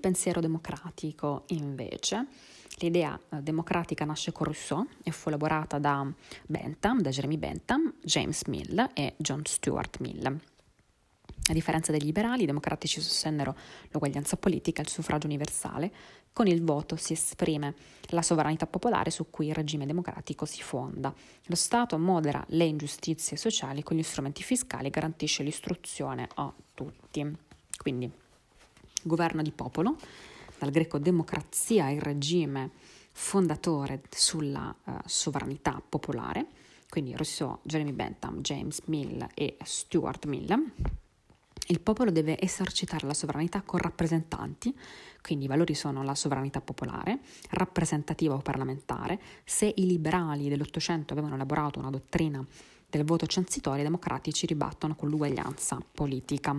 pensiero 0.00 0.40
democratico, 0.40 1.44
invece, 1.48 2.26
l'idea 2.78 3.18
eh, 3.30 3.36
democratica 3.42 4.04
nasce 4.04 4.32
con 4.32 4.46
Rousseau 4.46 4.86
e 5.02 5.10
fu 5.12 5.28
elaborata 5.28 5.78
da 5.78 6.10
Bentham, 6.46 7.00
da 7.00 7.10
Jeremy 7.10 7.36
Bentham, 7.36 7.94
James 8.02 8.44
Mill 8.44 8.90
e 8.94 9.14
John 9.18 9.42
Stuart 9.44 10.00
Mill. 10.00 10.40
A 11.48 11.52
differenza 11.52 11.90
degli 11.90 12.04
liberali, 12.04 12.42
i 12.42 12.46
democratici 12.46 13.00
sostennero 13.00 13.56
l'uguaglianza 13.90 14.36
politica 14.36 14.80
e 14.80 14.84
il 14.84 14.90
suffragio 14.90 15.26
universale. 15.26 15.92
Con 16.32 16.46
il 16.46 16.62
voto 16.62 16.94
si 16.94 17.14
esprime 17.14 17.74
la 18.10 18.22
sovranità 18.22 18.66
popolare 18.66 19.10
su 19.10 19.30
cui 19.30 19.48
il 19.48 19.54
regime 19.54 19.84
democratico 19.84 20.44
si 20.44 20.62
fonda. 20.62 21.12
Lo 21.46 21.56
Stato 21.56 21.98
modera 21.98 22.44
le 22.50 22.64
ingiustizie 22.64 23.36
sociali 23.36 23.82
con 23.82 23.96
gli 23.96 24.02
strumenti 24.02 24.44
fiscali 24.44 24.86
e 24.86 24.90
garantisce 24.90 25.42
l'istruzione 25.42 26.28
a 26.34 26.52
tutti. 26.72 27.36
Quindi, 27.76 28.10
governo 29.02 29.42
di 29.42 29.50
popolo, 29.50 29.96
dal 30.58 30.70
greco 30.70 30.98
democrazia, 30.98 31.90
il 31.90 32.00
regime 32.00 32.70
fondatore 33.12 34.02
sulla 34.10 34.74
uh, 34.84 34.92
sovranità 35.04 35.82
popolare, 35.86 36.46
quindi 36.88 37.14
Rousseau, 37.14 37.58
Jeremy 37.62 37.92
Bentham, 37.92 38.40
James 38.40 38.80
Mill 38.86 39.26
e 39.34 39.56
Stuart 39.62 40.26
Mill 40.26 40.72
il 41.70 41.80
popolo 41.80 42.10
deve 42.10 42.40
esercitare 42.40 43.06
la 43.06 43.14
sovranità 43.14 43.62
con 43.62 43.78
rappresentanti, 43.78 44.76
quindi 45.22 45.44
i 45.44 45.48
valori 45.48 45.74
sono 45.74 46.02
la 46.02 46.16
sovranità 46.16 46.60
popolare, 46.60 47.20
rappresentativa 47.50 48.34
o 48.34 48.38
parlamentare. 48.38 49.20
Se 49.44 49.72
i 49.76 49.86
liberali 49.86 50.48
dell'Ottocento 50.48 51.12
avevano 51.12 51.36
elaborato 51.36 51.78
una 51.78 51.90
dottrina 51.90 52.44
del 52.88 53.04
voto 53.04 53.26
censitorio, 53.26 53.82
i 53.82 53.84
democratici 53.84 54.46
ribattono 54.46 54.96
con 54.96 55.08
l'uguaglianza 55.10 55.78
politica. 55.92 56.56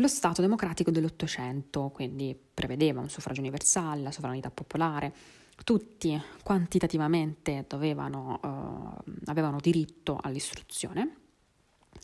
Lo 0.00 0.08
Stato 0.08 0.40
democratico 0.40 0.90
dell'Ottocento 0.90 1.90
quindi 1.90 2.34
prevedeva 2.34 3.00
un 3.00 3.10
suffragio 3.10 3.40
universale, 3.40 4.00
la 4.00 4.10
sovranità 4.10 4.50
popolare, 4.50 5.12
tutti 5.62 6.18
quantitativamente 6.42 7.66
dovevano, 7.68 8.40
eh, 9.06 9.12
avevano 9.26 9.58
diritto 9.60 10.18
all'istruzione 10.18 11.16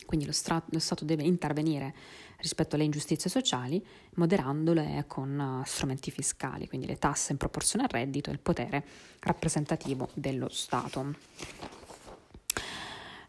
quindi 0.05 0.27
lo, 0.27 0.31
stra- 0.31 0.63
lo, 0.69 0.79
Stato 0.79 1.05
deve 1.05 1.23
intervenire 1.23 1.93
rispetto 2.37 2.75
alle 2.75 2.83
ingiustizie 2.83 3.29
sociali, 3.29 3.83
moderandole 4.15 5.03
con 5.07 5.37
uh, 5.37 5.65
strumenti 5.65 6.11
fiscali, 6.11 6.67
quindi 6.67 6.85
le 6.85 6.97
tasse 6.97 7.31
in 7.31 7.37
proporzione 7.37 7.85
al 7.85 7.89
reddito 7.91 8.29
e 8.29 8.33
il 8.33 8.39
potere 8.39 8.85
rappresentativo 9.19 10.07
dello 10.13 10.49
Stato. 10.49 11.15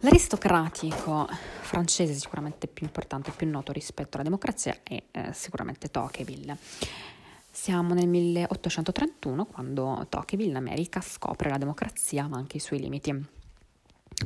L'aristocratico 0.02 1.26
francese 1.60 2.14
sicuramente 2.14 2.68
più 2.68 2.86
importante 2.86 3.30
e 3.30 3.32
più 3.32 3.48
noto 3.48 3.72
rispetto 3.72 4.14
alla 4.14 4.22
democrazia 4.22 4.78
è 4.84 5.02
eh, 5.10 5.32
sicuramente 5.32 5.90
Tocqueville. 5.90 6.56
Siamo 7.50 7.94
nel 7.94 8.06
1831 8.06 9.46
quando 9.46 10.06
Tocqueville 10.08 10.50
in 10.50 10.56
America 10.56 11.00
scopre 11.00 11.50
la 11.50 11.58
democrazia 11.58 12.28
ma 12.28 12.36
anche 12.36 12.58
i 12.58 12.60
suoi 12.60 12.78
limiti. 12.78 13.10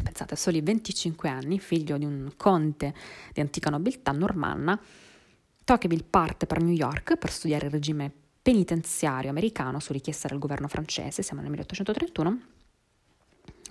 Pensate, 0.02 0.34
a 0.34 0.36
soli 0.36 0.60
25 0.60 1.30
anni, 1.30 1.58
figlio 1.58 1.96
di 1.96 2.04
un 2.04 2.34
conte 2.36 2.94
di 3.32 3.40
antica 3.40 3.70
nobiltà 3.70 4.12
normanna, 4.12 4.78
Tocqueville 5.64 6.04
parte 6.04 6.44
per 6.44 6.60
New 6.60 6.74
York 6.74 7.16
per 7.16 7.30
studiare 7.30 7.66
il 7.66 7.72
regime 7.72 8.12
penitenziario 8.42 9.30
americano 9.30 9.80
su 9.80 9.94
richiesta 9.94 10.28
del 10.28 10.38
governo 10.38 10.68
francese, 10.68 11.22
siamo 11.22 11.40
nel 11.40 11.50
1831, 11.50 12.40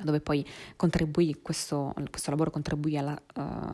dove 0.03 0.21
poi 0.21 0.45
contribuì, 0.75 1.39
questo, 1.41 1.94
questo 2.09 2.30
lavoro 2.30 2.52
contribuì 2.52 2.97
alla, 2.97 3.19
uh, 3.35 3.73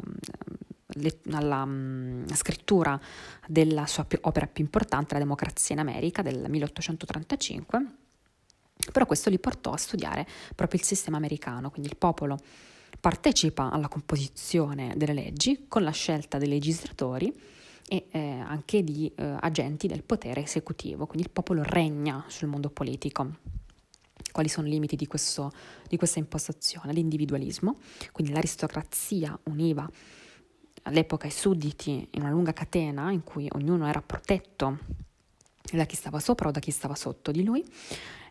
alla 1.31 1.63
um, 1.63 2.25
scrittura 2.33 2.99
della 3.47 3.85
sua 3.85 4.05
più, 4.05 4.19
opera 4.21 4.47
più 4.47 4.63
importante, 4.63 5.13
La 5.13 5.19
democrazia 5.19 5.75
in 5.75 5.81
America, 5.81 6.21
del 6.21 6.45
1835 6.47 7.85
però 8.91 9.05
questo 9.05 9.29
li 9.29 9.39
portò 9.39 9.71
a 9.71 9.77
studiare 9.77 10.25
proprio 10.55 10.79
il 10.79 10.85
sistema 10.85 11.17
americano, 11.17 11.69
quindi 11.69 11.89
il 11.89 11.97
popolo 11.97 12.37
partecipa 12.99 13.69
alla 13.69 13.87
composizione 13.87 14.93
delle 14.95 15.13
leggi 15.13 15.65
con 15.67 15.83
la 15.83 15.91
scelta 15.91 16.37
dei 16.37 16.47
legislatori 16.47 17.33
e 17.87 18.07
eh, 18.09 18.19
anche 18.19 18.83
di 18.83 19.11
eh, 19.15 19.35
agenti 19.39 19.87
del 19.87 20.03
potere 20.03 20.43
esecutivo, 20.43 21.05
quindi 21.05 21.27
il 21.27 21.33
popolo 21.33 21.63
regna 21.63 22.23
sul 22.27 22.47
mondo 22.47 22.69
politico. 22.69 23.56
Quali 24.37 24.51
sono 24.51 24.67
i 24.67 24.69
limiti 24.69 24.95
di, 24.95 25.07
questo, 25.07 25.51
di 25.89 25.97
questa 25.97 26.19
impostazione? 26.19 26.93
L'individualismo, 26.93 27.79
quindi 28.11 28.33
l'aristocrazia 28.33 29.35
univa 29.45 29.89
all'epoca 30.83 31.25
i 31.25 31.31
sudditi 31.31 32.07
in 32.11 32.21
una 32.21 32.29
lunga 32.29 32.53
catena 32.53 33.09
in 33.09 33.23
cui 33.23 33.47
ognuno 33.53 33.87
era 33.87 33.99
protetto 33.99 34.77
da 35.73 35.85
chi 35.85 35.95
stava 35.95 36.19
sopra 36.19 36.49
o 36.49 36.51
da 36.51 36.59
chi 36.59 36.69
stava 36.69 36.93
sotto 36.93 37.31
di 37.31 37.43
lui. 37.43 37.65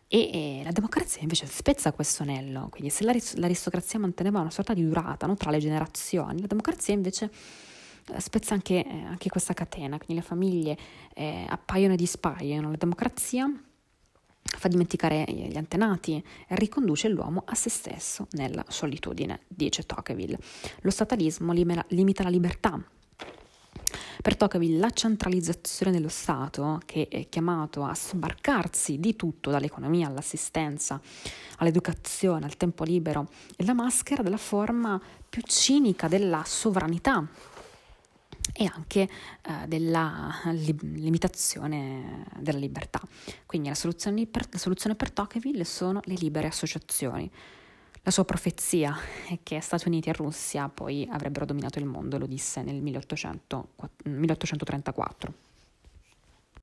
E, 0.07 0.61
la 0.63 0.71
democrazia 0.71 1.23
invece 1.23 1.45
spezza 1.45 1.91
questo 1.91 2.23
anello, 2.23 2.69
quindi 2.69 2.89
se 2.89 3.03
l'aristocrazia 3.03 3.99
manteneva 3.99 4.39
una 4.39 4.49
sorta 4.49 4.73
di 4.73 4.85
durata 4.85 5.27
no, 5.27 5.35
tra 5.35 5.51
le 5.51 5.59
generazioni, 5.59 6.39
la 6.39 6.47
democrazia 6.47 6.93
invece 6.93 7.29
eh, 8.13 8.21
spezza 8.21 8.53
anche, 8.53 8.75
eh, 8.75 9.03
anche, 9.03 9.27
questa 9.27 9.53
catena, 9.53 9.97
quindi 9.97 10.15
le 10.15 10.21
famiglie 10.21 10.77
eh, 11.13 11.45
appaiono 11.49 11.95
e 11.95 11.97
dispaiono, 11.97 12.71
la 12.71 12.77
democrazia 12.77 13.51
fa 14.57 14.67
dimenticare 14.67 15.25
gli 15.27 15.57
antenati 15.57 16.23
riconduce 16.49 17.07
l'uomo 17.07 17.43
a 17.45 17.55
se 17.55 17.69
stesso 17.69 18.27
nella 18.31 18.65
solitudine, 18.67 19.41
dice 19.47 19.83
Tocqueville. 19.83 20.37
Lo 20.81 20.89
statalismo 20.89 21.53
limita 21.53 22.23
la 22.23 22.29
libertà, 22.29 22.81
per 24.21 24.35
Tocqueville 24.35 24.79
la 24.79 24.89
centralizzazione 24.89 25.91
dello 25.91 26.09
Stato, 26.09 26.81
che 26.85 27.07
è 27.07 27.29
chiamato 27.29 27.83
a 27.83 27.95
sbarcarsi 27.95 28.99
di 28.99 29.15
tutto, 29.15 29.51
dall'economia 29.51 30.07
all'assistenza, 30.07 30.99
all'educazione, 31.57 32.45
al 32.45 32.57
tempo 32.57 32.83
libero, 32.83 33.29
è 33.55 33.63
la 33.63 33.73
maschera 33.73 34.23
della 34.23 34.37
forma 34.37 34.99
più 35.29 35.41
cinica 35.45 36.07
della 36.07 36.43
sovranità 36.45 37.25
e 38.57 38.69
anche 38.73 39.01
eh, 39.01 39.67
della 39.67 40.33
li- 40.45 40.77
limitazione 40.81 42.25
della 42.39 42.57
libertà. 42.57 42.99
Quindi 43.45 43.69
la 43.69 43.75
soluzione 43.75 44.25
per, 44.25 44.47
la 44.49 44.57
soluzione 44.57 44.95
per 44.95 45.11
Tocqueville 45.11 45.63
sono 45.63 45.99
le 46.05 46.15
libere 46.15 46.47
associazioni. 46.47 47.29
La 48.01 48.11
sua 48.11 48.25
profezia 48.25 48.97
è 49.27 49.39
che 49.43 49.59
Stati 49.59 49.87
Uniti 49.87 50.09
e 50.09 50.13
Russia 50.13 50.69
poi 50.69 51.07
avrebbero 51.11 51.45
dominato 51.45 51.77
il 51.77 51.85
mondo, 51.85 52.17
lo 52.17 52.25
disse 52.25 52.63
nel 52.63 52.81
1800, 52.81 53.69
1834. 54.03 55.46